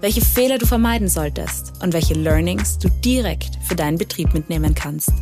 [0.00, 5.12] welche Fehler du vermeiden solltest und welche Learnings du direkt für deinen Betrieb mitnehmen kannst.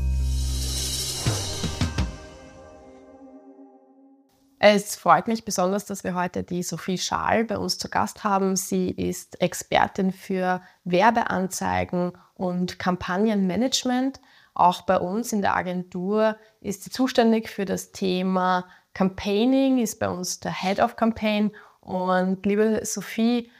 [4.59, 8.57] Es freut mich besonders, dass wir heute die Sophie Schaal bei uns zu Gast haben.
[8.57, 14.21] Sie ist Expertin für Werbeanzeigen und Kampagnenmanagement.
[14.55, 20.09] Auch bei uns in der Agentur ist sie zuständig für das Thema Campaigning, ist bei
[20.09, 21.53] uns der Head of Campaign.
[21.81, 23.51] Und liebe Sophie,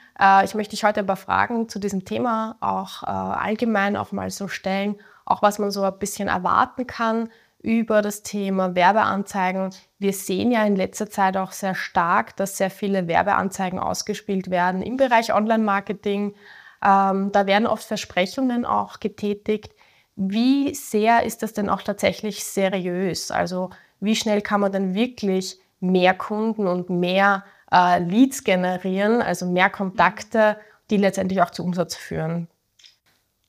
[0.43, 4.31] ich möchte dich heute ein paar Fragen zu diesem Thema auch äh, allgemein auch mal
[4.31, 7.29] so stellen, auch was man so ein bisschen erwarten kann
[7.61, 9.73] über das Thema Werbeanzeigen.
[9.99, 14.81] Wir sehen ja in letzter Zeit auch sehr stark, dass sehr viele Werbeanzeigen ausgespielt werden
[14.81, 16.35] im Bereich Online-Marketing.
[16.83, 19.73] Ähm, da werden oft Versprechungen auch getätigt.
[20.15, 23.31] Wie sehr ist das denn auch tatsächlich seriös?
[23.31, 29.45] Also wie schnell kann man denn wirklich mehr Kunden und mehr äh, Leads generieren, also
[29.45, 30.57] mehr Kontakte,
[30.89, 32.47] die letztendlich auch zu Umsatz führen.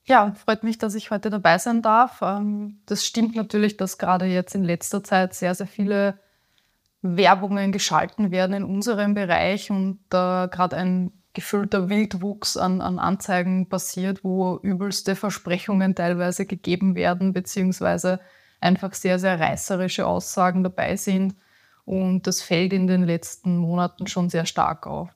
[0.05, 2.21] Ja, freut mich, dass ich heute dabei sein darf.
[2.21, 6.17] Ähm, das stimmt natürlich, dass gerade jetzt in letzter Zeit sehr, sehr viele
[7.01, 13.69] Werbungen geschalten werden in unserem Bereich und da gerade ein gefüllter Wildwuchs an, an Anzeigen
[13.69, 18.19] passiert, wo übelste Versprechungen teilweise gegeben werden, beziehungsweise
[18.59, 21.35] einfach sehr, sehr reißerische Aussagen dabei sind.
[21.89, 25.09] Und das fällt in den letzten Monaten schon sehr stark auf.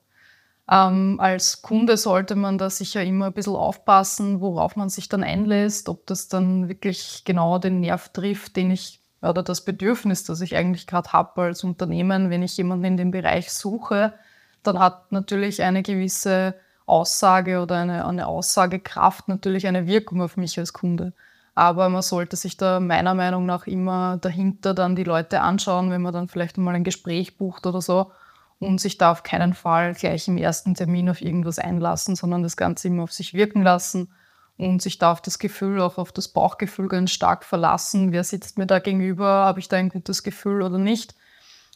[0.67, 5.23] Ähm, als Kunde sollte man da sicher immer ein bisschen aufpassen, worauf man sich dann
[5.23, 10.41] einlässt, ob das dann wirklich genau den Nerv trifft, den ich oder das Bedürfnis, das
[10.41, 14.15] ich eigentlich gerade habe als Unternehmen, wenn ich jemanden in dem Bereich suche,
[14.63, 16.55] dann hat natürlich eine gewisse
[16.87, 21.13] Aussage oder eine, eine Aussagekraft natürlich eine Wirkung auf mich als Kunde.
[21.55, 26.01] Aber man sollte sich da meiner Meinung nach immer dahinter dann die Leute anschauen, wenn
[26.01, 28.11] man dann vielleicht mal ein Gespräch bucht oder so
[28.59, 32.57] und sich da auf keinen Fall gleich im ersten Termin auf irgendwas einlassen, sondern das
[32.57, 34.09] Ganze immer auf sich wirken lassen
[34.57, 38.11] und sich da auf das Gefühl, auch auf das Bauchgefühl ganz stark verlassen.
[38.11, 39.27] Wer sitzt mir da gegenüber?
[39.27, 41.15] Habe ich da ein gutes Gefühl oder nicht?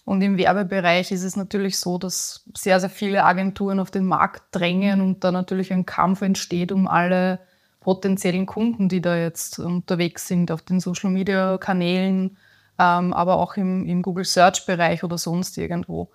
[0.06, 4.44] Und im Werbebereich ist es natürlich so, dass sehr, sehr viele Agenturen auf den Markt
[4.52, 7.40] drängen und da natürlich ein Kampf entsteht um alle
[7.88, 12.36] potenziellen Kunden, die da jetzt unterwegs sind auf den Social-Media-Kanälen,
[12.78, 16.10] ähm, aber auch im, im Google Search-Bereich oder sonst irgendwo.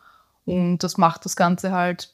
[0.45, 2.13] Und das macht das Ganze halt,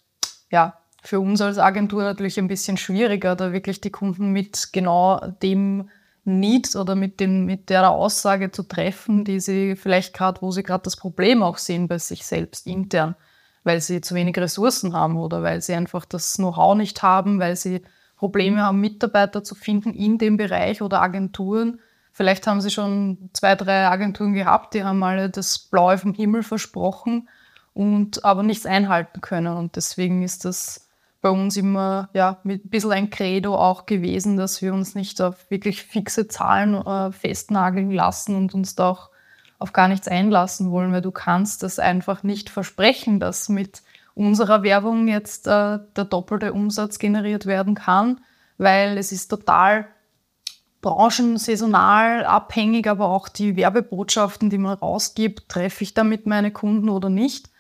[0.52, 5.18] ja, für uns als Agentur natürlich ein bisschen schwieriger, da wirklich die Kunden mit genau
[5.42, 5.91] dem
[6.24, 10.62] Need oder mit, dem, mit der Aussage zu treffen, die sie vielleicht gerade, wo sie
[10.62, 13.16] gerade das Problem auch sehen bei sich selbst intern,
[13.64, 17.56] weil sie zu wenig Ressourcen haben oder weil sie einfach das Know-how nicht haben, weil
[17.56, 17.82] sie
[18.18, 21.80] Probleme haben, Mitarbeiter zu finden in dem Bereich oder Agenturen.
[22.12, 26.42] Vielleicht haben Sie schon zwei, drei Agenturen gehabt, die haben alle das Blaue vom Himmel
[26.42, 27.28] versprochen
[27.74, 29.56] und aber nichts einhalten können.
[29.56, 30.88] Und deswegen ist das
[31.20, 35.20] bei uns immer ja, mit ein bisschen ein Credo auch gewesen, dass wir uns nicht
[35.20, 39.10] auf wirklich fixe Zahlen äh, festnageln lassen und uns da auch
[39.60, 43.82] auf gar nichts einlassen wollen, weil du kannst das einfach nicht versprechen, dass mit
[44.18, 48.20] unserer Werbung jetzt äh, der doppelte Umsatz generiert werden kann,
[48.58, 49.86] weil es ist total
[50.80, 57.08] branchensaisonal abhängig, aber auch die Werbebotschaften, die man rausgibt, treffe ich damit meine Kunden oder
[57.08, 57.50] nicht.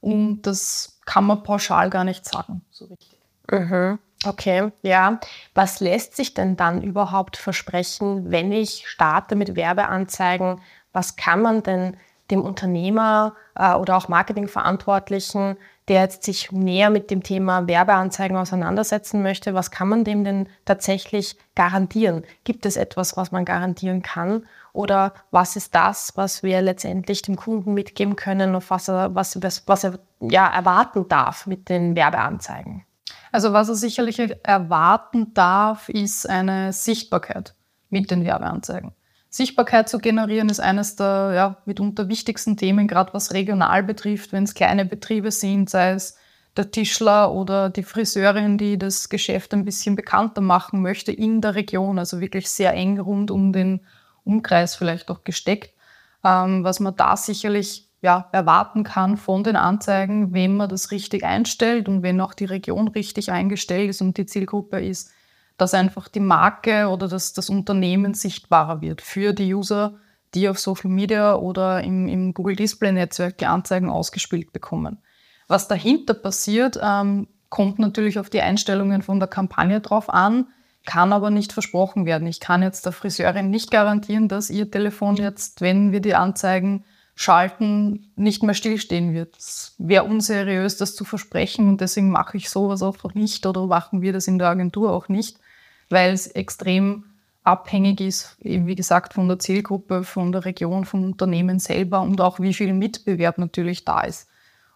[0.00, 3.18] Und das kann man pauschal gar nicht sagen, so richtig.
[3.50, 3.98] Mhm.
[4.24, 5.20] Okay, ja.
[5.54, 10.60] Was lässt sich denn dann überhaupt versprechen, wenn ich starte mit Werbeanzeigen?
[10.92, 11.96] Was kann man denn
[12.30, 15.56] dem Unternehmer äh, oder auch Marketingverantwortlichen
[15.88, 20.48] der jetzt sich näher mit dem Thema Werbeanzeigen auseinandersetzen möchte, was kann man dem denn
[20.64, 22.24] tatsächlich garantieren?
[22.44, 24.46] Gibt es etwas, was man garantieren kann?
[24.72, 29.38] Oder was ist das, was wir letztendlich dem Kunden mitgeben können und was er, was,
[29.66, 32.84] was er ja, erwarten darf mit den Werbeanzeigen?
[33.30, 37.54] Also was er sicherlich erwarten darf, ist eine Sichtbarkeit
[37.90, 38.92] mit den Werbeanzeigen.
[39.34, 44.44] Sichtbarkeit zu generieren ist eines der ja, mitunter wichtigsten Themen, gerade was regional betrifft, wenn
[44.44, 46.16] es kleine Betriebe sind, sei es
[46.56, 51.56] der Tischler oder die Friseurin, die das Geschäft ein bisschen bekannter machen möchte in der
[51.56, 53.80] Region, also wirklich sehr eng rund um den
[54.22, 55.74] Umkreis vielleicht auch gesteckt.
[56.22, 61.24] Ähm, was man da sicherlich ja, erwarten kann von den Anzeigen, wenn man das richtig
[61.24, 65.10] einstellt und wenn auch die Region richtig eingestellt ist und die Zielgruppe ist
[65.56, 69.94] dass einfach die Marke oder das, das Unternehmen sichtbarer wird für die User,
[70.34, 74.98] die auf Social Media oder im, im Google Display Netzwerk die Anzeigen ausgespielt bekommen.
[75.46, 80.48] Was dahinter passiert, ähm, kommt natürlich auf die Einstellungen von der Kampagne drauf an,
[80.86, 82.26] kann aber nicht versprochen werden.
[82.26, 86.84] Ich kann jetzt der Friseurin nicht garantieren, dass ihr Telefon jetzt, wenn wir die Anzeigen
[87.14, 89.36] schalten, nicht mehr stillstehen wird.
[89.38, 94.02] Es wäre unseriös, das zu versprechen und deswegen mache ich sowas auch nicht oder machen
[94.02, 95.38] wir das in der Agentur auch nicht,
[95.88, 97.04] weil es extrem
[97.42, 102.40] abhängig ist, wie gesagt, von der Zielgruppe, von der Region, vom Unternehmen selber und auch
[102.40, 104.28] wie viel Mitbewerb natürlich da ist.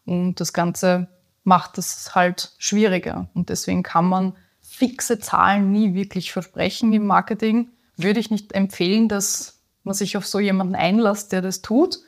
[0.04, 1.08] Und das Ganze
[1.44, 3.28] macht es halt schwieriger.
[3.34, 7.70] Und deswegen kann man fixe Zahlen nie wirklich versprechen im Marketing.
[7.96, 11.98] Würde ich nicht empfehlen, dass man sich auf so jemanden einlässt, der das tut.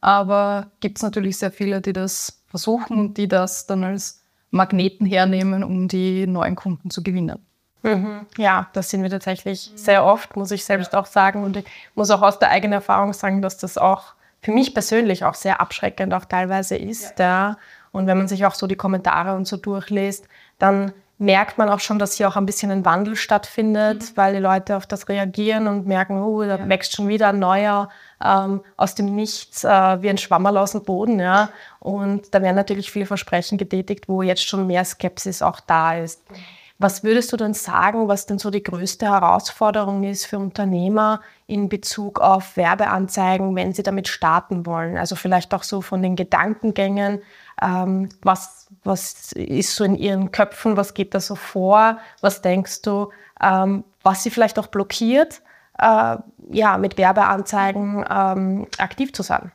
[0.00, 5.06] Aber gibt es natürlich sehr viele, die das versuchen und die das dann als Magneten
[5.06, 7.45] hernehmen, um die neuen Kunden zu gewinnen.
[7.86, 8.26] Mhm.
[8.36, 11.44] Ja, das sehen wir tatsächlich sehr oft, muss ich selbst auch sagen.
[11.44, 15.24] Und ich muss auch aus der eigenen Erfahrung sagen, dass das auch für mich persönlich
[15.24, 17.18] auch sehr abschreckend auch teilweise ist.
[17.18, 17.24] Ja.
[17.24, 17.58] ja.
[17.92, 20.28] Und wenn man sich auch so die Kommentare und so durchliest,
[20.58, 24.16] dann merkt man auch schon, dass hier auch ein bisschen ein Wandel stattfindet, mhm.
[24.16, 26.68] weil die Leute auf das reagieren und merken, oh, da ja.
[26.68, 27.88] wächst schon wieder ein neuer
[28.22, 31.18] ähm, aus dem Nichts äh, wie ein Schwammerl aus dem Boden.
[31.18, 31.50] Ja?
[31.80, 36.22] Und da werden natürlich viele Versprechen getätigt, wo jetzt schon mehr Skepsis auch da ist.
[36.78, 41.70] Was würdest du denn sagen, was denn so die größte Herausforderung ist für Unternehmer in
[41.70, 44.98] Bezug auf Werbeanzeigen, wenn sie damit starten wollen?
[44.98, 47.22] Also vielleicht auch so von den Gedankengängen,
[47.62, 52.82] ähm, was, was ist so in ihren Köpfen, was geht da so vor, was denkst
[52.82, 55.40] du, ähm, was sie vielleicht auch blockiert,
[55.78, 56.16] äh,
[56.50, 59.50] ja, mit Werbeanzeigen ähm, aktiv zu sein?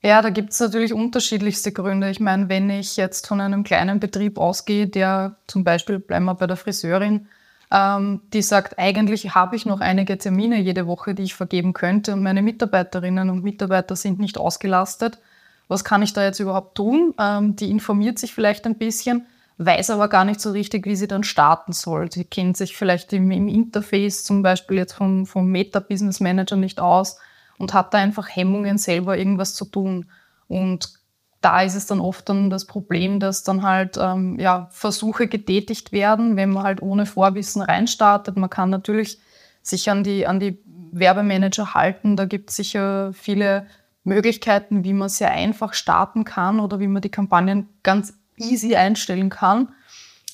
[0.00, 2.08] Ja, da gibt es natürlich unterschiedlichste Gründe.
[2.08, 6.34] Ich meine, wenn ich jetzt von einem kleinen Betrieb ausgehe, der zum Beispiel, bleiben wir
[6.34, 7.26] bei der Friseurin,
[7.72, 12.12] ähm, die sagt, eigentlich habe ich noch einige Termine jede Woche, die ich vergeben könnte
[12.12, 15.18] und meine Mitarbeiterinnen und Mitarbeiter sind nicht ausgelastet.
[15.66, 17.12] Was kann ich da jetzt überhaupt tun?
[17.18, 19.26] Ähm, die informiert sich vielleicht ein bisschen,
[19.58, 22.10] weiß aber gar nicht so richtig, wie sie dann starten soll.
[22.10, 26.56] Sie kennt sich vielleicht im, im Interface zum Beispiel jetzt vom, vom Meta Business Manager
[26.56, 27.18] nicht aus
[27.58, 30.06] und hat da einfach Hemmungen, selber irgendwas zu tun.
[30.46, 30.92] Und
[31.40, 35.92] da ist es dann oft dann das Problem, dass dann halt ähm, ja, Versuche getätigt
[35.92, 38.36] werden, wenn man halt ohne Vorwissen reinstartet.
[38.36, 39.20] Man kann natürlich
[39.62, 40.58] sich an die, an die
[40.92, 42.16] Werbemanager halten.
[42.16, 43.66] Da gibt es sicher viele
[44.04, 49.28] Möglichkeiten, wie man sehr einfach starten kann oder wie man die Kampagnen ganz easy einstellen
[49.28, 49.68] kann.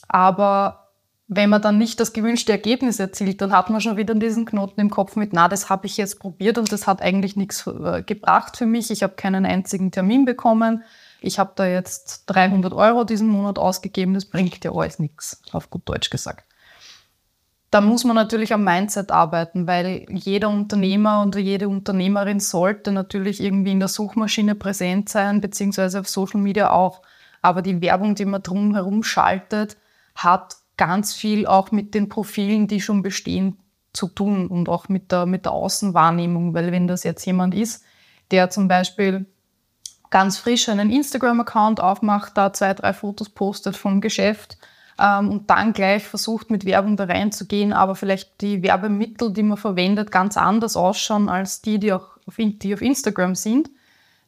[0.09, 0.84] Aber
[1.26, 4.81] wenn man dann nicht das gewünschte Ergebnis erzielt, dann hat man schon wieder diesen Knoten
[4.81, 8.03] im Kopf mit, na, das habe ich jetzt probiert und das hat eigentlich nichts äh,
[8.03, 8.91] gebracht für mich.
[8.91, 10.85] Ich habe keinen einzigen Termin bekommen.
[11.23, 14.12] Ich habe da jetzt 300 Euro diesen Monat ausgegeben.
[14.12, 16.44] Das bringt ja alles nichts, auf gut Deutsch gesagt.
[17.71, 23.43] Da muss man natürlich am Mindset arbeiten, weil jeder Unternehmer und jede Unternehmerin sollte natürlich
[23.43, 27.00] irgendwie in der Suchmaschine präsent sein, beziehungsweise auf Social Media auch.
[27.41, 29.76] Aber die Werbung, die man drumherum schaltet,
[30.15, 33.59] hat ganz viel auch mit den Profilen, die schon bestehen,
[33.94, 37.85] zu tun und auch mit der, mit der Außenwahrnehmung, weil wenn das jetzt jemand ist,
[38.31, 39.26] der zum Beispiel
[40.11, 44.59] ganz frisch einen Instagram-Account aufmacht, da zwei, drei Fotos postet vom Geschäft
[44.99, 49.57] ähm, und dann gleich versucht, mit Werbung da reinzugehen, aber vielleicht die Werbemittel, die man
[49.57, 53.71] verwendet, ganz anders ausschauen als die, die auch auf, die auf Instagram sind,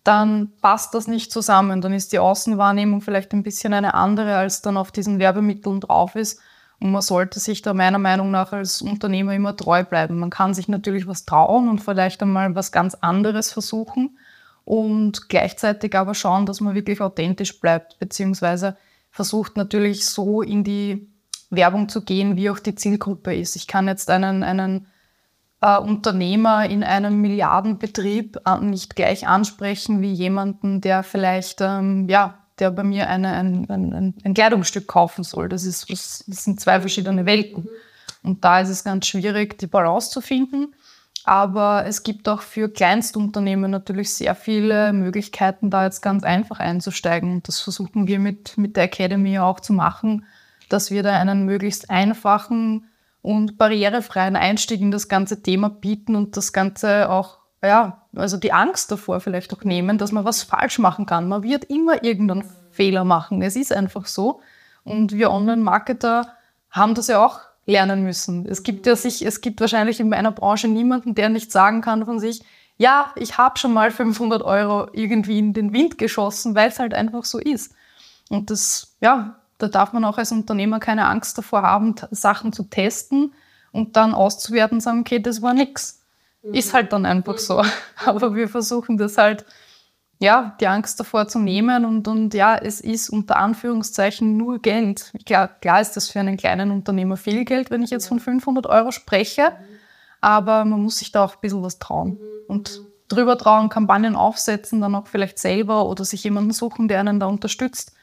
[0.07, 1.81] dann passt das nicht zusammen.
[1.81, 6.15] Dann ist die Außenwahrnehmung vielleicht ein bisschen eine andere, als dann auf diesen Werbemitteln drauf
[6.15, 6.41] ist.
[6.79, 10.19] Und man sollte sich da meiner Meinung nach als Unternehmer immer treu bleiben.
[10.19, 14.19] Man kann sich natürlich was trauen und vielleicht einmal was ganz anderes versuchen
[14.65, 18.77] und gleichzeitig aber schauen, dass man wirklich authentisch bleibt, beziehungsweise
[19.11, 21.09] versucht natürlich so in die
[21.51, 23.57] Werbung zu gehen, wie auch die Zielgruppe ist.
[23.57, 24.87] Ich kann jetzt einen, einen
[25.61, 32.39] äh, Unternehmer in einem Milliardenbetrieb äh, nicht gleich ansprechen wie jemanden, der vielleicht, ähm, ja,
[32.59, 35.49] der bei mir eine, ein, ein, ein, Kleidungsstück kaufen soll.
[35.49, 37.69] Das, ist, das sind zwei verschiedene Welten.
[38.23, 40.75] Und da ist es ganz schwierig, die Balance zu finden.
[41.25, 47.33] Aber es gibt auch für Kleinstunternehmen natürlich sehr viele Möglichkeiten, da jetzt ganz einfach einzusteigen.
[47.33, 50.25] Und das versuchen wir mit, mit der Academy auch zu machen,
[50.69, 52.87] dass wir da einen möglichst einfachen
[53.26, 58.52] und barrierefreien Einstieg in das ganze Thema bieten und das Ganze auch, ja, also die
[58.52, 61.26] Angst davor vielleicht auch nehmen, dass man was falsch machen kann.
[61.26, 63.42] Man wird immer irgendeinen Fehler machen.
[63.42, 64.42] Es ist einfach so.
[64.85, 66.35] Und wir Online-Marketer
[66.71, 68.47] haben das ja auch lernen müssen.
[68.47, 72.04] Es gibt ja sich, es gibt wahrscheinlich in meiner Branche niemanden, der nicht sagen kann
[72.04, 72.45] von sich,
[72.78, 76.95] ja, ich habe schon mal 500 Euro irgendwie in den Wind geschossen, weil es halt
[76.95, 77.75] einfach so ist.
[78.28, 82.65] Und das, ja, Da darf man auch als Unternehmer keine Angst davor haben, Sachen zu
[82.65, 83.33] testen
[83.73, 86.03] und dann auszuwerten und sagen, okay, das war nix.
[86.43, 86.55] Mhm.
[86.55, 87.63] Ist halt dann einfach so.
[88.05, 89.45] Aber wir versuchen das halt,
[90.19, 95.13] ja, die Angst davor zu nehmen und, und ja, es ist unter Anführungszeichen nur Geld.
[95.27, 98.67] Klar, klar ist das für einen kleinen Unternehmer viel Geld, wenn ich jetzt von 500
[98.67, 99.53] Euro spreche,
[100.23, 102.13] aber man muss sich da auch ein bisschen was trauen.
[102.13, 102.19] Mhm.
[102.49, 107.21] Und drüber trauen, Kampagnen aufsetzen, dann auch vielleicht selber oder sich jemanden suchen, der einen
[107.21, 107.96] da unterstützt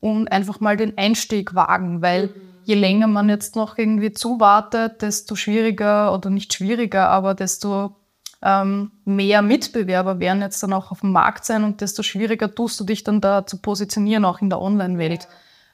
[0.00, 2.34] und einfach mal den Einstieg wagen, weil
[2.64, 7.96] je länger man jetzt noch irgendwie zuwartet, desto schwieriger oder nicht schwieriger, aber desto
[8.42, 12.78] ähm, mehr Mitbewerber werden jetzt dann auch auf dem Markt sein und desto schwieriger tust
[12.80, 15.28] du dich dann da zu positionieren, auch in der Online-Welt.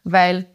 [0.05, 0.47] Weil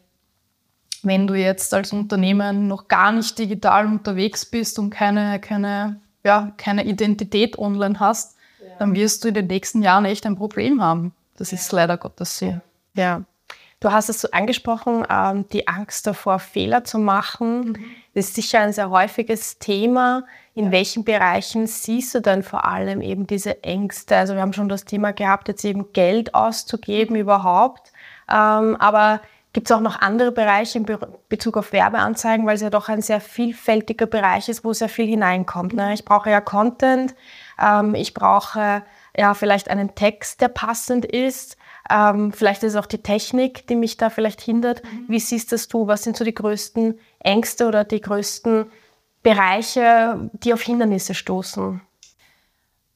[1.02, 6.52] wenn du jetzt als Unternehmen noch gar nicht digital unterwegs bist und keine, keine ja,
[6.56, 8.74] keine Identität online hast, ja.
[8.78, 11.14] dann wirst du in den nächsten Jahren echt ein Problem haben.
[11.36, 11.58] Das ja.
[11.58, 12.60] ist leider Gottes so.
[12.94, 13.22] Ja.
[13.80, 17.60] Du hast es so angesprochen, ähm, die Angst davor, Fehler zu machen.
[17.60, 17.84] Mhm.
[18.14, 20.24] Das ist sicher ein sehr häufiges Thema.
[20.54, 20.72] In ja.
[20.72, 24.16] welchen Bereichen siehst du denn vor allem eben diese Ängste?
[24.16, 27.22] Also wir haben schon das Thema gehabt, jetzt eben Geld auszugeben mhm.
[27.22, 27.92] überhaupt.
[28.28, 29.20] Ähm, aber
[29.54, 30.86] Gibt es auch noch andere Bereiche in
[31.28, 35.06] Bezug auf Werbeanzeigen, weil es ja doch ein sehr vielfältiger Bereich ist, wo sehr viel
[35.06, 35.72] hineinkommt.
[35.72, 35.94] Ne?
[35.94, 37.14] Ich brauche ja Content,
[37.58, 38.82] ähm, ich brauche
[39.16, 41.56] ja vielleicht einen Text, der passend ist.
[41.90, 44.82] Ähm, vielleicht ist es auch die Technik, die mich da vielleicht hindert.
[44.84, 45.04] Mhm.
[45.08, 45.86] Wie siehst das du?
[45.86, 48.66] Was sind so die größten Ängste oder die größten
[49.22, 51.80] Bereiche, die auf Hindernisse stoßen?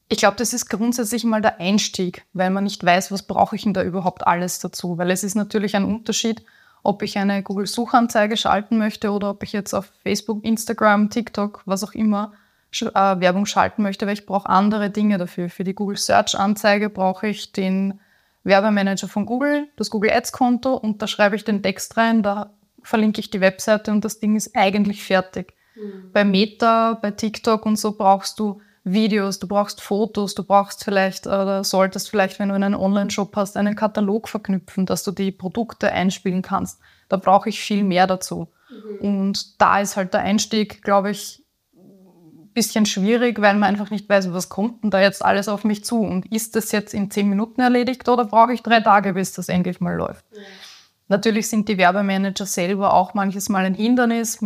[0.09, 3.63] Ich glaube, das ist grundsätzlich mal der Einstieg, weil man nicht weiß, was brauche ich
[3.63, 4.99] denn da überhaupt alles dazu.
[4.99, 6.45] Weil es ist natürlich ein Unterschied,
[6.83, 11.83] ob ich eine Google-Suchanzeige schalten möchte oder ob ich jetzt auf Facebook, Instagram, TikTok, was
[11.83, 12.33] auch immer
[12.81, 15.49] äh, Werbung schalten möchte, weil ich brauche andere Dinge dafür.
[15.49, 18.01] Für die Google Search-Anzeige brauche ich den
[18.45, 23.21] Werbemanager von Google, das Google Ads-Konto und da schreibe ich den Text rein, da verlinke
[23.21, 25.55] ich die Webseite und das Ding ist eigentlich fertig.
[25.77, 26.11] Mhm.
[26.13, 31.27] Bei Meta, bei TikTok und so brauchst du Videos, du brauchst Fotos, du brauchst vielleicht
[31.27, 35.93] oder solltest vielleicht, wenn du einen Online-Shop hast, einen Katalog verknüpfen, dass du die Produkte
[35.93, 36.81] einspielen kannst.
[37.09, 38.49] Da brauche ich viel mehr dazu.
[38.71, 38.99] Mhm.
[38.99, 41.42] Und da ist halt der Einstieg, glaube ich,
[42.55, 45.85] bisschen schwierig, weil man einfach nicht weiß, was kommt denn da jetzt alles auf mich
[45.85, 46.01] zu.
[46.01, 49.49] Und ist das jetzt in zehn Minuten erledigt oder brauche ich drei Tage, bis das
[49.49, 50.25] endlich mal läuft?
[50.33, 50.39] Mhm.
[51.09, 54.39] Natürlich sind die Werbemanager selber auch manches Mal ein Hindernis.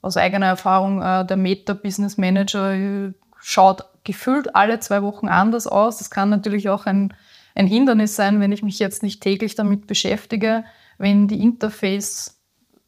[0.00, 5.98] Aus eigener Erfahrung, äh, der Meta-Business Manager äh, schaut gefühlt alle zwei Wochen anders aus.
[5.98, 7.14] Das kann natürlich auch ein,
[7.54, 10.64] ein Hindernis sein, wenn ich mich jetzt nicht täglich damit beschäftige,
[10.98, 12.38] wenn die Interface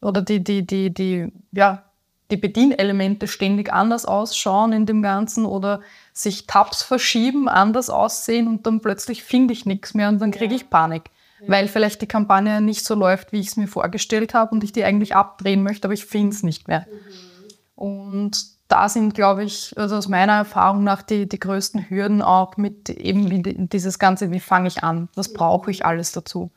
[0.01, 1.90] oder die, die, die, die, ja,
[2.31, 5.81] die Bedienelemente ständig anders ausschauen in dem Ganzen oder
[6.13, 10.55] sich Tabs verschieben, anders aussehen und dann plötzlich finde ich nichts mehr und dann kriege
[10.55, 11.11] ich Panik,
[11.41, 11.49] ja.
[11.49, 14.71] weil vielleicht die Kampagne nicht so läuft, wie ich es mir vorgestellt habe und ich
[14.71, 16.87] die eigentlich abdrehen möchte, aber ich finde es nicht mehr.
[16.89, 17.83] Mhm.
[17.83, 22.55] Und da sind, glaube ich, also aus meiner Erfahrung nach die, die größten Hürden auch
[22.55, 25.09] mit eben dieses Ganze, wie fange ich an?
[25.15, 26.51] Was brauche ich alles dazu?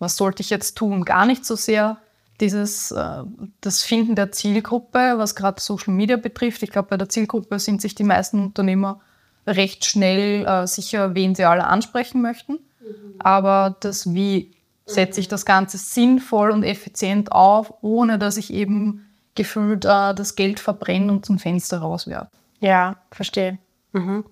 [0.00, 1.04] Was sollte ich jetzt tun?
[1.04, 1.98] Gar nicht so sehr
[2.40, 3.22] dieses, äh,
[3.60, 6.62] das Finden der Zielgruppe, was gerade Social Media betrifft.
[6.62, 9.00] Ich glaube, bei der Zielgruppe sind sich die meisten Unternehmer
[9.46, 12.52] recht schnell äh, sicher, wen sie alle ansprechen möchten.
[12.52, 13.14] Mhm.
[13.18, 14.54] Aber das Wie
[14.86, 20.34] setze ich das Ganze sinnvoll und effizient auf, ohne dass ich eben gefühlt äh, das
[20.34, 22.28] Geld verbrennen und zum Fenster rauswerfen.
[22.60, 23.58] Ja, verstehe.
[23.92, 24.24] Mhm.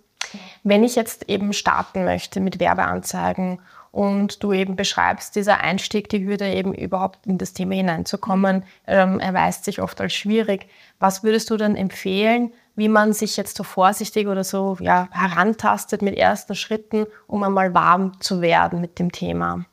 [0.63, 6.25] Wenn ich jetzt eben starten möchte mit Werbeanzeigen und du eben beschreibst, dieser Einstieg, die
[6.25, 10.69] Hürde eben überhaupt in das Thema hineinzukommen, ähm, erweist sich oft als schwierig.
[10.99, 16.03] Was würdest du dann empfehlen, wie man sich jetzt so vorsichtig oder so ja, herantastet
[16.03, 19.65] mit ersten Schritten, um einmal warm zu werden mit dem Thema?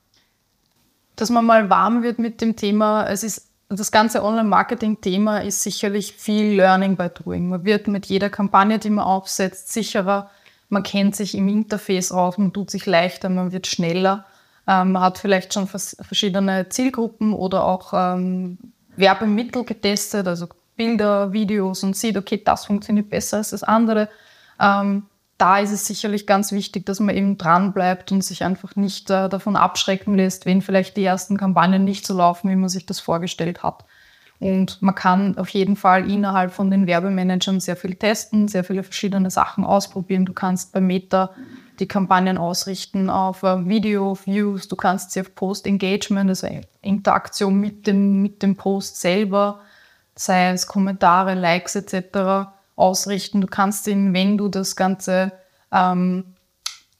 [1.15, 6.13] Dass man mal warm wird mit dem Thema, es ist das ganze Online-Marketing-Thema ist sicherlich
[6.13, 7.49] viel Learning by Doing.
[7.49, 10.29] Man wird mit jeder Kampagne, die man aufsetzt, sicherer.
[10.69, 14.25] Man kennt sich im Interface aus, man tut sich leichter, man wird schneller.
[14.67, 18.57] Ähm, man hat vielleicht schon verschiedene Zielgruppen oder auch ähm,
[18.95, 24.09] Werbemittel getestet, also Bilder, Videos und sieht, okay, das funktioniert besser als das andere.
[24.59, 25.03] Ähm,
[25.37, 29.09] da ist es sicherlich ganz wichtig, dass man eben dran bleibt und sich einfach nicht
[29.09, 32.85] äh, davon abschrecken lässt, wenn vielleicht die ersten Kampagnen nicht so laufen, wie man sich
[32.85, 33.85] das vorgestellt hat.
[34.39, 38.83] Und man kann auf jeden Fall innerhalb von den Werbemanagern sehr viel testen, sehr viele
[38.83, 40.25] verschiedene Sachen ausprobieren.
[40.25, 41.31] Du kannst bei Meta
[41.79, 46.47] die Kampagnen ausrichten auf äh, Video, Views, du kannst sie auf Post-Engagement, also
[46.81, 49.59] Interaktion mit dem, mit dem Post selber,
[50.15, 53.41] sei es Kommentare, Likes etc ausrichten.
[53.41, 55.31] Du kannst ihn, wenn du das Ganze
[55.71, 56.35] ähm,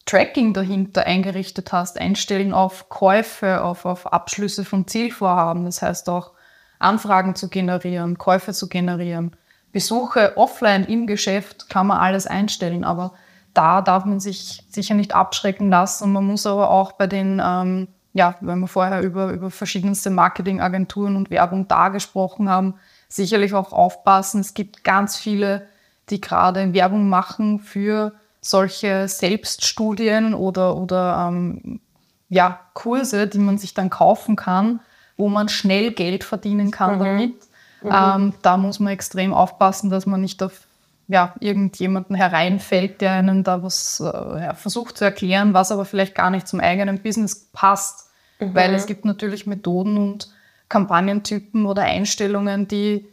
[0.06, 6.32] Tracking dahinter eingerichtet hast, einstellen auf Käufe, auf, auf Abschlüsse von Zielvorhaben, das heißt auch
[6.80, 9.36] Anfragen zu generieren, Käufe zu generieren,
[9.72, 13.12] Besuche offline im Geschäft kann man alles einstellen, aber
[13.54, 16.14] da darf man sich sicher nicht abschrecken lassen.
[16.14, 21.18] Man muss aber auch bei den, ähm, ja, wenn wir vorher über, über verschiedenste Marketingagenturen
[21.18, 22.76] und Werbung da gesprochen haben,
[23.10, 24.40] sicherlich auch aufpassen.
[24.40, 25.68] Es gibt ganz viele,
[26.10, 31.82] die gerade Werbung machen für solche Selbststudien oder, oder ähm,
[32.30, 34.80] ja, Kurse, die man sich dann kaufen kann,
[35.18, 37.00] wo man schnell Geld verdienen kann mhm.
[37.00, 37.34] damit.
[37.82, 37.92] Mhm.
[37.92, 40.68] Ähm, da muss man extrem aufpassen, dass man nicht auf
[41.08, 46.32] ja, irgendjemanden hereinfällt, der einen da was äh, versucht zu erklären, was aber vielleicht gar
[46.32, 48.10] nicht zum eigenen Business passt.
[48.40, 48.56] Mhm.
[48.56, 50.34] Weil es gibt natürlich Methoden und
[50.68, 53.08] Kampagnentypen oder Einstellungen, die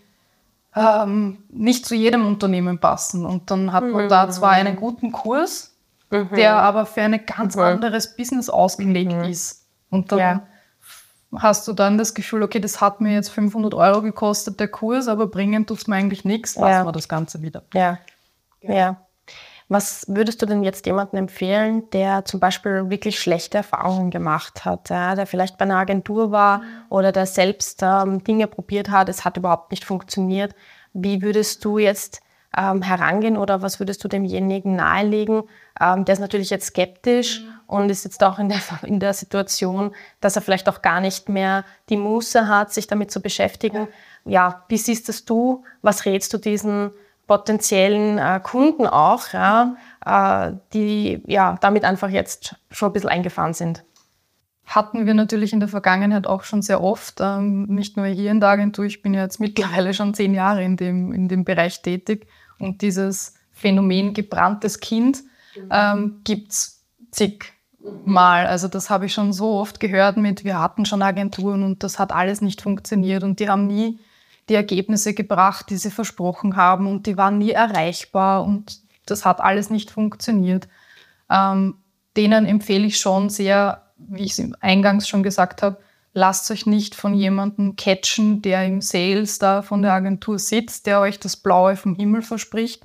[0.75, 3.27] ähm, nicht zu jedem Unternehmen passen.
[3.27, 4.09] Und dann hat man mhm.
[4.09, 5.75] da zwar einen guten Kurs,
[6.11, 6.31] mhm.
[6.35, 7.63] der aber für ein ganz mhm.
[7.63, 9.25] anderes Business ausgelegt mhm.
[9.25, 9.67] ist.
[9.91, 10.43] Und dann ja.
[11.39, 15.09] Hast du dann das Gefühl, okay, das hat mir jetzt 500 Euro gekostet, der Kurs,
[15.09, 16.85] aber bringen tut es mir eigentlich nichts, lassen ja.
[16.85, 17.63] wir das Ganze wieder.
[17.73, 17.99] Ja.
[18.61, 18.97] ja.
[19.69, 24.91] Was würdest du denn jetzt jemandem empfehlen, der zum Beispiel wirklich schlechte Erfahrungen gemacht hat,
[24.91, 29.25] ja, der vielleicht bei einer Agentur war oder der selbst ähm, Dinge probiert hat, es
[29.25, 30.55] hat überhaupt nicht funktioniert?
[30.93, 32.21] Wie würdest du jetzt
[32.55, 35.45] ähm, herangehen oder was würdest du demjenigen nahelegen?
[35.81, 37.52] Ähm, der ist natürlich jetzt skeptisch mhm.
[37.67, 41.29] Und ist jetzt auch in der, in der Situation, dass er vielleicht auch gar nicht
[41.29, 43.89] mehr die Muße hat, sich damit zu beschäftigen.
[44.25, 45.65] Ja, wie siehst das du?
[45.83, 46.93] Was rätst du diesen
[47.27, 53.55] potenziellen äh, Kunden auch, ja, äh, die ja damit einfach jetzt schon ein bisschen eingefahren
[53.55, 53.85] sind.
[54.67, 58.41] Hatten wir natürlich in der Vergangenheit auch schon sehr oft, ähm, nicht nur hier in
[58.41, 61.83] der Agentur, ich bin ja jetzt mittlerweile schon zehn Jahre in dem, in dem Bereich
[61.83, 62.27] tätig
[62.59, 65.23] und dieses Phänomen gebranntes Kind
[65.71, 66.82] ähm, gibt es
[67.13, 68.47] zigmal.
[68.47, 71.99] Also das habe ich schon so oft gehört mit, wir hatten schon Agenturen und das
[71.99, 74.01] hat alles nicht funktioniert und die haben nie
[74.49, 79.41] die Ergebnisse gebracht, die sie versprochen haben und die waren nie erreichbar und das hat
[79.41, 80.69] alles nicht funktioniert.
[81.31, 81.77] Ähm,
[82.17, 85.79] denen empfehle ich schon sehr, wie ich es eingangs schon gesagt habe,
[86.13, 91.01] lasst euch nicht von jemandem catchen, der im Sales da von der Agentur sitzt, der
[91.01, 92.85] euch das Blaue vom Himmel verspricht.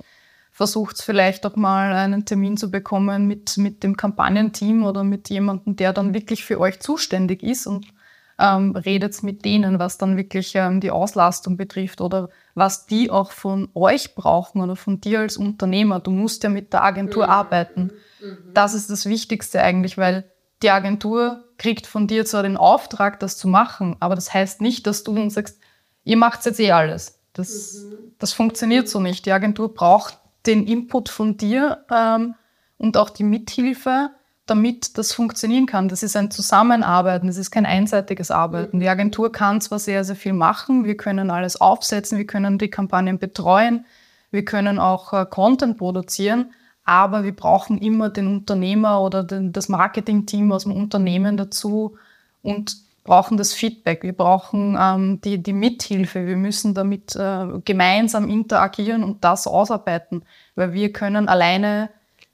[0.58, 5.76] Versucht vielleicht auch mal einen Termin zu bekommen mit, mit dem Kampagnenteam oder mit jemandem,
[5.76, 7.86] der dann wirklich für euch zuständig ist und
[8.40, 13.30] ähm, redet mit denen, was dann wirklich ähm, die Auslastung betrifft oder was die auch
[13.30, 16.00] von euch brauchen oder von dir als Unternehmer.
[16.00, 17.30] Du musst ja mit der Agentur mhm.
[17.30, 17.92] arbeiten.
[18.20, 18.38] Mhm.
[18.52, 20.28] Das ist das Wichtigste eigentlich, weil
[20.64, 24.88] die Agentur kriegt von dir zwar den Auftrag, das zu machen, aber das heißt nicht,
[24.88, 25.60] dass du dann sagst,
[26.02, 27.20] ihr macht jetzt eh alles.
[27.32, 28.12] Das, mhm.
[28.18, 29.24] das funktioniert so nicht.
[29.24, 32.34] Die Agentur braucht den Input von dir ähm,
[32.78, 34.10] und auch die Mithilfe
[34.48, 35.88] damit das funktionieren kann.
[35.88, 38.80] Das ist ein Zusammenarbeiten, das ist kein einseitiges Arbeiten.
[38.80, 42.70] Die Agentur kann zwar sehr, sehr viel machen, wir können alles aufsetzen, wir können die
[42.70, 43.84] Kampagnen betreuen,
[44.30, 46.52] wir können auch äh, Content produzieren,
[46.84, 51.96] aber wir brauchen immer den Unternehmer oder den, das Marketingteam aus dem Unternehmen dazu
[52.42, 52.76] und
[53.08, 59.02] brauchen das Feedback, wir brauchen ähm, die, die Mithilfe, wir müssen damit äh, gemeinsam interagieren
[59.02, 61.88] und das ausarbeiten, weil wir können alleine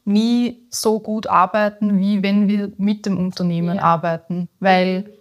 [0.05, 3.83] nie so gut arbeiten, wie wenn wir mit dem Unternehmen ja.
[3.83, 5.13] arbeiten, weil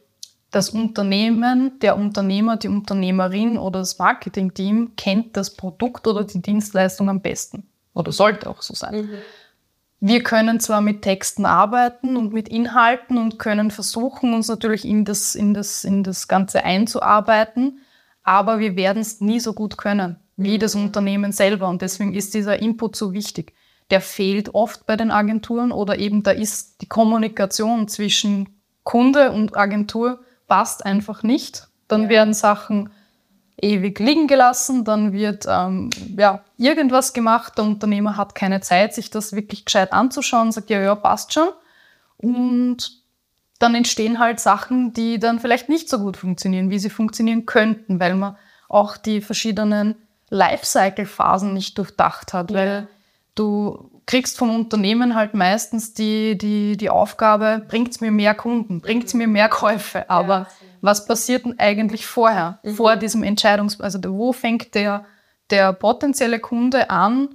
[0.49, 7.09] das Unternehmen, der Unternehmer, die Unternehmerin oder das Marketingteam kennt das Produkt oder die Dienstleistung
[7.09, 8.95] am besten oder sollte auch so sein.
[8.95, 9.09] Mhm.
[10.05, 15.05] Wir können zwar mit Texten arbeiten und mit Inhalten und können versuchen, uns natürlich in
[15.05, 17.79] das, in das, in das Ganze einzuarbeiten,
[18.23, 20.85] aber wir werden es nie so gut können wie das mhm.
[20.85, 23.53] Unternehmen selber und deswegen ist dieser Input so wichtig
[23.89, 29.55] der fehlt oft bei den Agenturen oder eben da ist die Kommunikation zwischen Kunde und
[29.55, 31.67] Agentur passt einfach nicht.
[31.87, 32.09] Dann ja.
[32.09, 32.89] werden Sachen
[33.63, 39.09] ewig liegen gelassen, dann wird ähm, ja, irgendwas gemacht, der Unternehmer hat keine Zeit, sich
[39.09, 41.49] das wirklich gescheit anzuschauen, sagt ja, ja, passt schon.
[42.17, 43.01] Und
[43.59, 47.99] dann entstehen halt Sachen, die dann vielleicht nicht so gut funktionieren, wie sie funktionieren könnten,
[47.99, 49.95] weil man auch die verschiedenen
[50.29, 52.57] Lifecycle-Phasen nicht durchdacht hat, ja.
[52.57, 52.87] weil
[53.35, 58.79] Du kriegst vom Unternehmen halt meistens die, die, die Aufgabe, bringt es mir mehr Kunden,
[58.79, 60.07] bringt es mir mehr Käufe.
[60.09, 60.47] Aber ja,
[60.83, 62.75] was passiert denn eigentlich vorher, mhm.
[62.75, 63.79] vor diesem Entscheidungs...
[63.79, 65.05] Also wo fängt der,
[65.49, 67.29] der potenzielle Kunde an,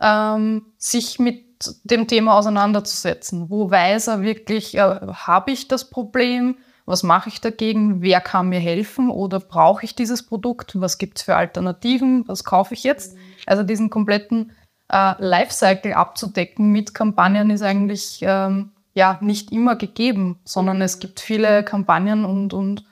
[0.00, 1.44] ähm, sich mit
[1.84, 3.50] dem Thema auseinanderzusetzen?
[3.50, 6.56] Wo weiß er wirklich, äh, habe ich das Problem?
[6.86, 8.00] Was mache ich dagegen?
[8.00, 9.10] Wer kann mir helfen?
[9.10, 10.80] Oder brauche ich dieses Produkt?
[10.80, 12.26] Was gibt es für Alternativen?
[12.26, 13.14] Was kaufe ich jetzt?
[13.14, 13.20] Mhm.
[13.44, 14.52] Also diesen kompletten
[14.90, 21.20] äh, Lifecycle abzudecken mit Kampagnen ist eigentlich ähm, ja nicht immer gegeben, sondern es gibt
[21.20, 22.84] viele Kampagnen und, und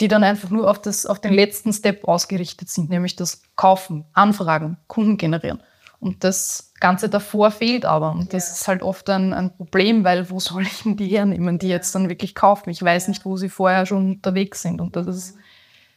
[0.00, 4.04] die dann einfach nur auf, das, auf den letzten Step ausgerichtet sind, nämlich das Kaufen,
[4.12, 5.62] Anfragen, Kunden generieren.
[6.00, 8.12] Und das Ganze davor fehlt aber.
[8.12, 8.54] Und das ja.
[8.54, 11.94] ist halt oft ein, ein, Problem, weil wo soll ich denn die hernehmen, die jetzt
[11.94, 12.70] dann wirklich kaufen?
[12.70, 14.80] Ich weiß nicht, wo sie vorher schon unterwegs sind.
[14.80, 15.36] Und das ist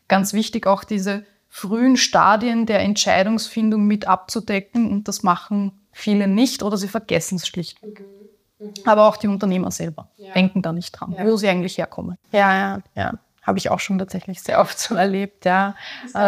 [0.07, 4.89] ganz wichtig, auch diese frühen Stadien der Entscheidungsfindung mit abzudecken.
[4.91, 7.83] Und das machen viele nicht oder sie vergessen es schlicht.
[7.83, 7.95] Mhm.
[8.59, 8.73] Mhm.
[8.85, 10.33] Aber auch die Unternehmer selber ja.
[10.33, 11.25] denken da nicht dran, ja.
[11.25, 12.17] wo sie eigentlich herkommen.
[12.31, 13.13] Ja, ja, ja.
[13.47, 15.75] Habe ich auch schon tatsächlich sehr oft so erlebt, ja.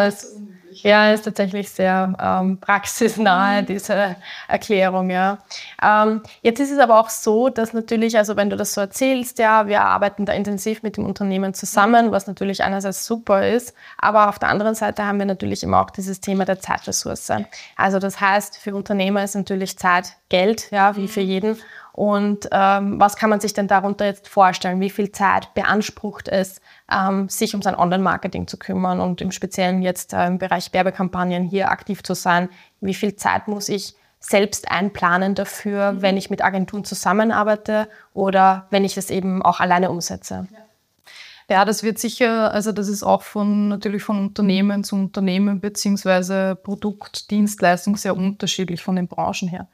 [0.08, 0.26] Ist
[0.72, 3.66] ja, ist tatsächlich sehr ähm, praxisnahe, mhm.
[3.66, 4.16] diese
[4.48, 5.40] Erklärung, ja.
[5.82, 9.40] Ähm, jetzt ist es aber auch so, dass natürlich, also wenn du das so erzählst,
[9.40, 14.30] ja, wir arbeiten da intensiv mit dem Unternehmen zusammen, was natürlich einerseits super ist, aber
[14.30, 17.32] auf der anderen Seite haben wir natürlich immer auch dieses Thema der Zeitressource.
[17.76, 21.28] Also das heißt, für Unternehmer ist natürlich Zeit Geld, ja, wie für mhm.
[21.28, 21.58] jeden.
[22.00, 24.80] Und ähm, was kann man sich denn darunter jetzt vorstellen?
[24.80, 29.82] Wie viel Zeit beansprucht es, ähm, sich um sein Online-Marketing zu kümmern und im Speziellen
[29.82, 32.48] jetzt äh, im Bereich Werbekampagnen hier aktiv zu sein?
[32.80, 36.02] Wie viel Zeit muss ich selbst einplanen dafür, mhm.
[36.02, 40.48] wenn ich mit Agenturen zusammenarbeite oder wenn ich es eben auch alleine umsetze?
[40.54, 40.60] Ja.
[41.52, 46.56] Ja, das wird sicher, also das ist auch von natürlich von Unternehmen zu Unternehmen beziehungsweise
[46.56, 49.68] Produkt, Dienstleistung sehr unterschiedlich von den Branchen her.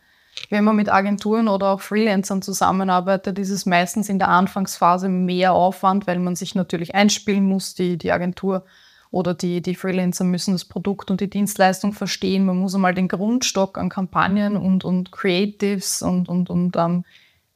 [0.50, 5.54] Wenn man mit Agenturen oder auch Freelancern zusammenarbeitet, ist es meistens in der Anfangsphase mehr
[5.54, 7.74] Aufwand, weil man sich natürlich einspielen muss.
[7.74, 8.66] Die, die Agentur
[9.12, 12.46] oder die, die Freelancer müssen das Produkt und die Dienstleistung verstehen.
[12.46, 17.06] Man muss einmal den Grundstock an Kampagnen und, und Creatives und, und, und ähm,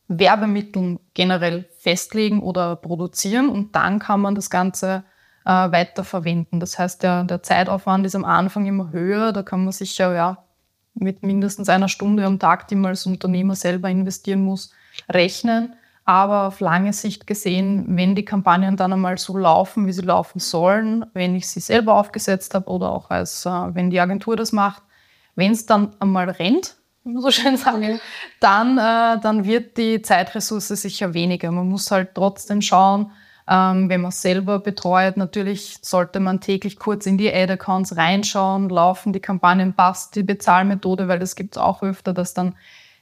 [0.08, 5.04] Werbemitteln generell festlegen oder produzieren und dann kann man das Ganze
[5.46, 6.60] äh, weiter verwenden.
[6.60, 9.34] Das heißt, der, der Zeitaufwand ist am Anfang immer höher.
[9.34, 10.46] Da kann man sicher ja,
[10.94, 14.72] mit mindestens einer Stunde am Tag, die man als Unternehmer selber investieren muss,
[15.10, 15.74] rechnen.
[16.06, 20.40] Aber auf lange Sicht gesehen, wenn die Kampagnen dann einmal so laufen, wie sie laufen
[20.40, 24.52] sollen, wenn ich sie selber aufgesetzt habe oder auch als, äh, wenn die Agentur das
[24.52, 24.82] macht,
[25.36, 28.00] wenn es dann einmal rennt, wie man so schön sagen,
[28.40, 31.52] dann, äh, dann wird die Zeitressource sicher weniger.
[31.52, 33.12] Man muss halt trotzdem schauen,
[33.50, 39.12] ähm, wenn man selber betreut, natürlich sollte man täglich kurz in die Ad-Accounts reinschauen, laufen
[39.12, 42.56] die Kampagnen, passt die Bezahlmethode, weil das gibt es auch öfter, dass dann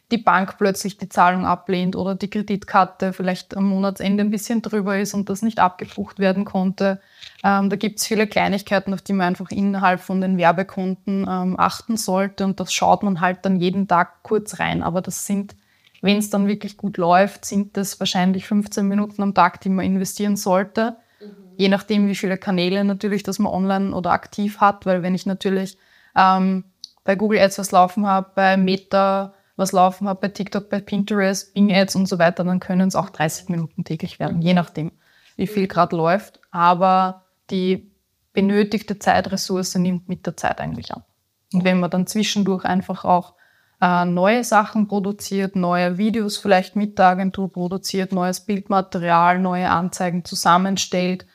[0.09, 4.97] die Bank plötzlich die Zahlung ablehnt oder die Kreditkarte vielleicht am Monatsende ein bisschen drüber
[4.97, 7.01] ist und das nicht abgebucht werden konnte.
[7.43, 11.59] Ähm, da gibt es viele Kleinigkeiten, auf die man einfach innerhalb von den Werbekonten ähm,
[11.59, 14.81] achten sollte und das schaut man halt dann jeden Tag kurz rein.
[14.81, 15.57] Aber das sind
[16.01, 19.85] wenn es dann wirklich gut läuft, sind das wahrscheinlich 15 Minuten am Tag, die man
[19.85, 20.97] investieren sollte.
[21.19, 21.27] Mhm.
[21.57, 24.85] Je nachdem, wie viele Kanäle natürlich, dass man online oder aktiv hat.
[24.85, 25.77] Weil wenn ich natürlich
[26.15, 26.65] ähm,
[27.03, 31.53] bei Google Ads was laufen habe, bei Meta was laufen habe, bei TikTok, bei Pinterest,
[31.53, 34.91] Bing Ads und so weiter, dann können es auch 30 Minuten täglich werden, je nachdem,
[35.35, 36.39] wie viel gerade läuft.
[36.51, 37.91] Aber die
[38.33, 41.07] benötigte Zeitressource nimmt mit der Zeit eigentlich ab.
[41.53, 43.33] Und wenn man dann zwischendurch einfach auch
[43.81, 50.25] äh, neue Sachen produziert, neue Videos vielleicht mit der Agentur produziert, neues Bildmaterial, neue Anzeigen
[50.25, 51.25] zusammenstellt,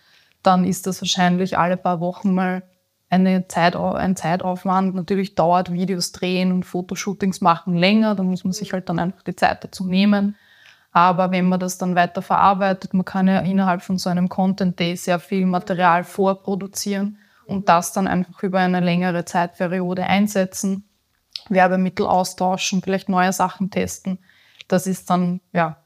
[0.43, 2.65] dann ist das wahrscheinlich alle paar Wochen mal
[3.09, 4.95] eine Zeit, ein Zeitaufwand.
[4.95, 9.23] Natürlich dauert Videos drehen und Fotoshootings machen länger, da muss man sich halt dann einfach
[9.23, 10.37] die Zeit dazu nehmen.
[10.91, 14.79] Aber wenn man das dann weiter verarbeitet, man kann ja innerhalb von so einem Content
[14.79, 20.85] Day sehr viel Material vorproduzieren und das dann einfach über eine längere Zeitperiode einsetzen
[21.49, 24.19] Werbemittel austauschen, vielleicht neue Sachen testen.
[24.69, 25.77] Das ist dann, ja,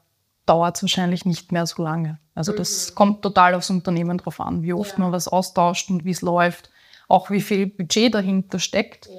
[0.45, 2.19] dauert wahrscheinlich nicht mehr so lange.
[2.33, 2.95] Also das mhm.
[2.95, 4.99] kommt total aufs Unternehmen drauf an, wie oft ja.
[4.99, 6.69] man was austauscht und wie es läuft,
[7.07, 9.09] auch wie viel Budget dahinter steckt,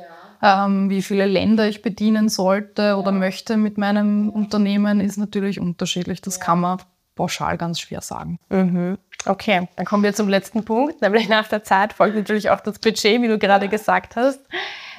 [0.41, 0.67] ja.
[0.67, 2.97] ähm, wie viele Länder ich bedienen sollte ja.
[2.97, 6.23] oder möchte mit meinem Unternehmen, ist natürlich unterschiedlich.
[6.23, 6.79] Das kann man
[7.15, 8.39] pauschal ganz schwer sagen.
[8.49, 8.99] Mhm.
[9.27, 12.79] Okay, dann kommen wir zum letzten Punkt, nämlich nach der Zeit folgt natürlich auch das
[12.79, 14.41] Budget, wie du gerade gesagt hast.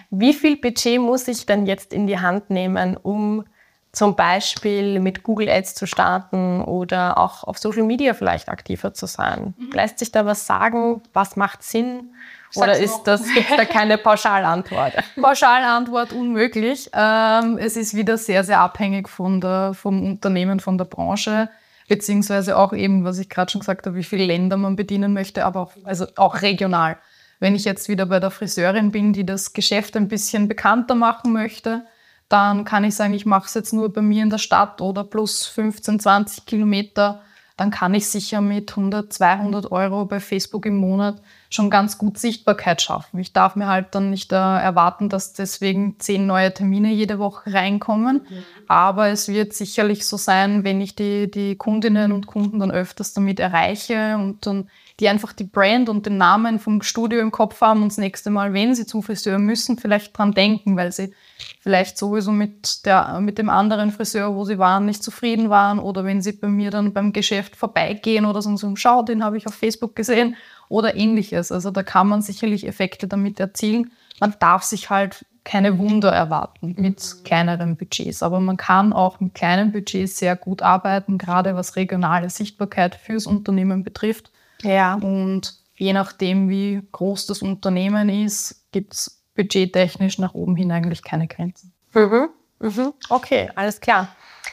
[0.10, 3.45] Wie viel Budget muss ich denn jetzt in die Hand nehmen, um
[3.91, 9.06] zum Beispiel mit Google Ads zu starten oder auch auf Social Media vielleicht aktiver zu
[9.06, 9.54] sein?
[9.58, 9.72] Mhm.
[9.72, 11.02] Lässt sich da was sagen?
[11.13, 12.13] Was macht Sinn?
[12.56, 14.93] Oder ist das, gibt es da keine Pauschalantwort?
[15.22, 16.89] Pauschalantwort unmöglich.
[16.93, 21.50] Ähm, es ist wieder sehr, sehr abhängig von der, vom Unternehmen, von der Branche,
[21.88, 25.45] beziehungsweise auch eben, was ich gerade schon gesagt habe, wie viele Länder man bedienen möchte,
[25.45, 26.98] aber auch, also auch regional.
[27.39, 31.34] Wenn ich jetzt wieder bei der Friseurin bin, die das Geschäft ein bisschen bekannter machen
[31.34, 31.86] möchte,
[32.28, 35.04] dann kann ich sagen, ich mache es jetzt nur bei mir in der Stadt oder
[35.04, 37.21] plus 15, 20 Kilometer
[37.60, 42.17] dann kann ich sicher mit 100, 200 Euro bei Facebook im Monat schon ganz gut
[42.17, 43.19] Sichtbarkeit schaffen.
[43.19, 47.54] Ich darf mir halt dann nicht äh, erwarten, dass deswegen zehn neue Termine jede Woche
[47.54, 48.21] reinkommen.
[48.30, 48.43] Mhm.
[48.69, 53.12] Aber es wird sicherlich so sein, wenn ich die, die Kundinnen und Kunden dann öfters
[53.12, 54.69] damit erreiche und dann
[55.00, 58.30] die einfach die Brand und den Namen vom Studio im Kopf haben und das nächste
[58.30, 61.14] Mal, wenn sie zum Friseur müssen, vielleicht dran denken, weil sie
[61.62, 66.04] vielleicht sowieso mit, der, mit dem anderen Friseur, wo sie waren, nicht zufrieden waren oder
[66.04, 69.48] wenn sie bei mir dann beim Geschäft vorbeigehen oder so, so schau, den habe ich
[69.48, 70.36] auf Facebook gesehen
[70.68, 71.52] oder ähnliches.
[71.52, 73.92] Also da kann man sicherlich Effekte damit erzielen.
[74.20, 78.22] Man darf sich halt keine Wunder erwarten mit kleineren Budgets.
[78.22, 83.26] Aber man kann auch mit kleinen Budgets sehr gut arbeiten, gerade was regionale Sichtbarkeit fürs
[83.26, 84.32] Unternehmen betrifft.
[84.62, 84.95] Ja.
[84.95, 91.04] Und je nachdem, wie groß das Unternehmen ist, gibt es budgettechnisch nach oben hin eigentlich
[91.04, 91.72] keine Grenzen.
[91.93, 92.30] Mhm.
[92.60, 92.93] Mhm.
[93.10, 94.10] Okay, alles klar.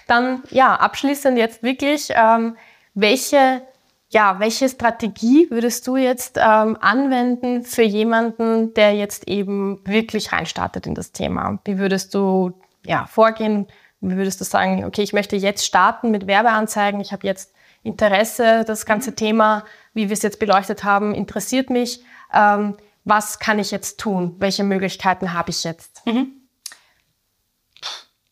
[0.07, 2.57] Dann ja, abschließend jetzt wirklich, ähm,
[2.95, 3.62] welche,
[4.09, 10.87] ja, welche Strategie würdest du jetzt ähm, anwenden für jemanden, der jetzt eben wirklich reinstartet
[10.87, 11.59] in das Thema?
[11.64, 12.53] Wie würdest du
[12.85, 13.66] ja, vorgehen?
[14.01, 18.64] Wie würdest du sagen, okay, ich möchte jetzt starten mit Werbeanzeigen, ich habe jetzt Interesse,
[18.66, 19.64] das ganze Thema
[19.97, 22.05] wie wir es jetzt beleuchtet haben, interessiert mich.
[22.33, 24.37] Ähm, was kann ich jetzt tun?
[24.39, 26.07] Welche Möglichkeiten habe ich jetzt?
[26.07, 26.33] Mhm.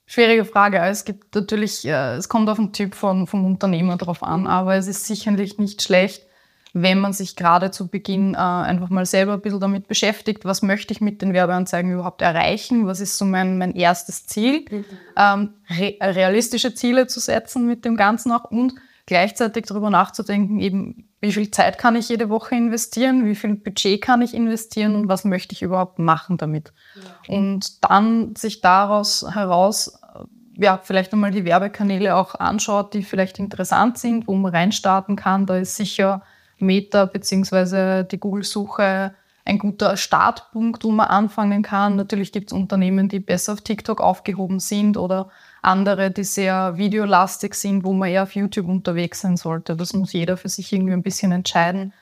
[0.04, 0.78] Schwierige Frage.
[0.78, 4.46] Es gibt natürlich, äh, es kommt auf den Typ von, vom Unternehmer drauf an, mhm.
[4.46, 6.22] aber es ist sicherlich nicht schlecht,
[6.74, 10.60] wenn man sich gerade zu Beginn äh, einfach mal selber ein bisschen damit beschäftigt, was
[10.60, 14.84] möchte ich mit den Werbeanzeigen überhaupt erreichen, was ist so mein, mein erstes Ziel, mhm.
[15.16, 18.74] ähm, re realistische Ziele zu setzen mit dem Ganzen auch und
[19.06, 24.00] gleichzeitig darüber nachzudenken, eben wie viel Zeit kann ich jede Woche investieren, wie viel Budget
[24.00, 26.72] kann ich investieren und was möchte ich überhaupt machen damit.
[26.94, 27.34] Ja.
[27.34, 29.98] Und dann sich daraus heraus,
[30.56, 35.46] ja, vielleicht einmal die Werbekanäle auch anschaut, die vielleicht interessant sind, wo man reinstarten kann.
[35.46, 36.22] Da ist sicher
[36.58, 38.04] Meta bzw.
[38.04, 39.14] die Google-Suche
[39.44, 41.96] ein guter Startpunkt, wo man anfangen kann.
[41.96, 45.28] Natürlich gibt es Unternehmen, die besser auf TikTok aufgehoben sind oder
[45.60, 49.76] andere, die sehr videolastig sind, wo man eher auf YouTube unterwegs sein sollte.
[49.76, 51.92] Das muss jeder für sich irgendwie ein bisschen entscheiden.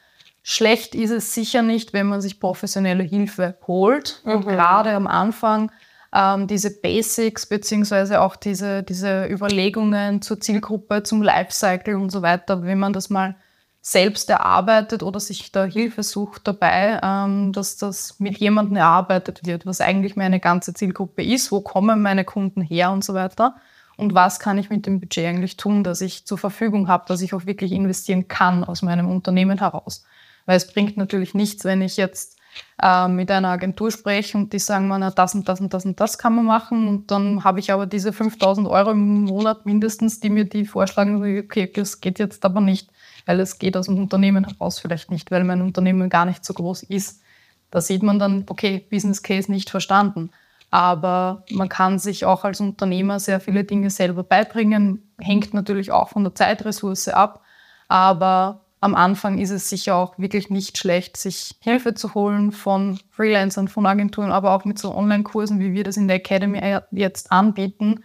[0.44, 4.20] Schlecht ist es sicher nicht, wenn man sich professionelle Hilfe holt.
[4.24, 4.33] Mhm.
[4.33, 5.72] Und gerade am Anfang
[6.14, 12.62] ähm, diese Basics beziehungsweise auch diese, diese Überlegungen zur Zielgruppe, zum Lifecycle und so weiter,
[12.62, 13.35] wenn man das mal
[13.84, 19.66] selbst erarbeitet oder sich da Hilfe sucht dabei, ähm, dass das mit jemandem erarbeitet wird,
[19.66, 23.56] was eigentlich meine ganze Zielgruppe ist, wo kommen meine Kunden her und so weiter?
[23.96, 27.20] Und was kann ich mit dem Budget eigentlich tun, dass ich zur Verfügung habe, dass
[27.22, 30.04] ich auch wirklich investieren kann aus meinem Unternehmen heraus.
[30.46, 32.38] Weil es bringt natürlich nichts, wenn ich jetzt
[32.80, 35.84] äh, mit einer Agentur spreche und die sagen mir, na, das und das und das
[35.84, 36.86] und das kann man machen.
[36.86, 41.16] Und dann habe ich aber diese 5000 Euro im Monat mindestens, die mir die vorschlagen,
[41.40, 42.90] okay, das geht jetzt aber nicht
[43.26, 46.54] weil es geht aus dem Unternehmen heraus vielleicht nicht, weil mein Unternehmen gar nicht so
[46.54, 47.22] groß ist.
[47.70, 50.30] Da sieht man dann, okay, Business Case nicht verstanden.
[50.70, 56.08] Aber man kann sich auch als Unternehmer sehr viele Dinge selber beibringen, hängt natürlich auch
[56.08, 57.42] von der Zeitressource ab.
[57.88, 62.98] Aber am Anfang ist es sicher auch wirklich nicht schlecht, sich Hilfe zu holen von
[63.11, 67.30] Freelancern, von Agenturen, aber auch mit so Online-Kursen, wie wir das in der Academy jetzt
[67.30, 68.02] anbieten,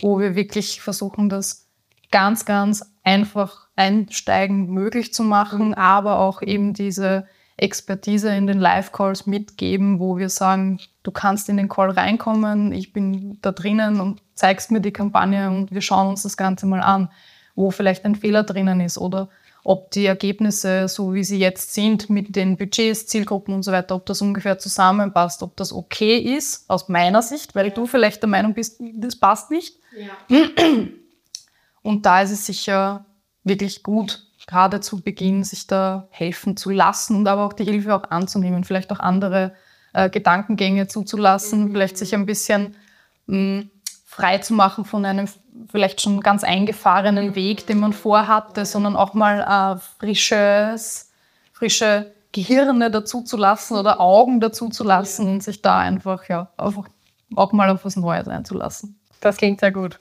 [0.00, 1.68] wo wir wirklich versuchen, das
[2.10, 9.26] ganz, ganz einfach einsteigen möglich zu machen, aber auch eben diese Expertise in den Live-Calls
[9.26, 14.20] mitgeben, wo wir sagen, du kannst in den Call reinkommen, ich bin da drinnen und
[14.34, 17.08] zeigst mir die Kampagne und wir schauen uns das Ganze mal an,
[17.54, 19.28] wo vielleicht ein Fehler drinnen ist oder
[19.64, 23.96] ob die Ergebnisse, so wie sie jetzt sind, mit den Budgets, Zielgruppen und so weiter,
[23.96, 27.74] ob das ungefähr zusammenpasst, ob das okay ist, aus meiner Sicht, weil ja.
[27.74, 29.76] du vielleicht der Meinung bist, das passt nicht.
[29.96, 30.38] Ja.
[31.82, 33.04] Und da ist es sicher
[33.44, 37.94] wirklich gut, gerade zu Beginn sich da helfen zu lassen und aber auch die Hilfe
[37.94, 39.54] auch anzunehmen, vielleicht auch andere
[39.92, 41.72] äh, Gedankengänge zuzulassen, mhm.
[41.72, 42.76] vielleicht sich ein bisschen
[43.26, 43.70] mh, hm,
[44.06, 45.28] frei zu machen von einem
[45.70, 49.40] vielleicht schon ganz eingefahrenen Weg, den man vorhatte, sondern auch mal
[49.76, 51.10] äh, frisches,
[51.52, 56.88] frische Gehirne dazuzulassen oder Augen dazuzulassen und sich da einfach ja einfach
[57.34, 58.97] auch mal auf was Neues einzulassen.
[59.20, 59.98] Das klingt sehr gut.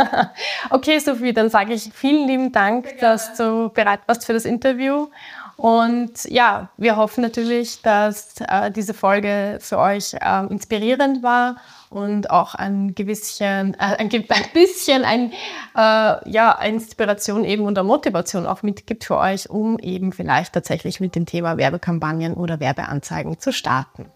[0.70, 5.08] okay, Sophie, dann sage ich vielen lieben Dank, dass du bereit warst für das Interview.
[5.56, 11.56] Und ja, wir hoffen natürlich, dass äh, diese Folge für euch äh, inspirierend war
[11.88, 15.32] und auch ein gewisschen, äh, ein, ein bisschen ein,
[15.76, 21.00] äh, ja, Inspiration eben und eine Motivation auch mitgibt für euch, um eben vielleicht tatsächlich
[21.00, 24.06] mit dem Thema Werbekampagnen oder Werbeanzeigen zu starten.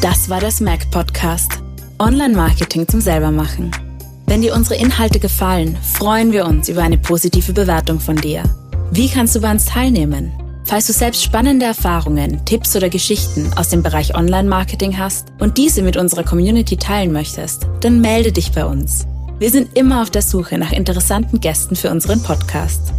[0.00, 1.60] Das war das Mac Podcast.
[2.00, 3.70] Online-Marketing zum Selbermachen.
[4.26, 8.42] Wenn dir unsere Inhalte gefallen, freuen wir uns über eine positive Bewertung von dir.
[8.90, 10.32] Wie kannst du bei uns teilnehmen?
[10.64, 15.82] Falls du selbst spannende Erfahrungen, Tipps oder Geschichten aus dem Bereich Online-Marketing hast und diese
[15.82, 19.06] mit unserer Community teilen möchtest, dann melde dich bei uns.
[19.38, 22.94] Wir sind immer auf der Suche nach interessanten Gästen für unseren Podcast.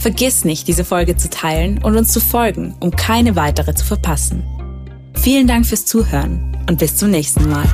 [0.00, 4.42] Vergiss nicht, diese Folge zu teilen und uns zu folgen, um keine weitere zu verpassen.
[5.14, 7.68] Vielen Dank fürs Zuhören und bis zum nächsten Mal.